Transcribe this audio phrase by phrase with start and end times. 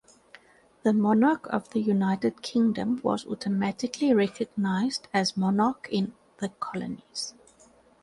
[0.81, 7.35] The monarch of the United Kingdom was automatically recognised as monarch in the colonies.